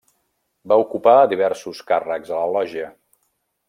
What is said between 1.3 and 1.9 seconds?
diversos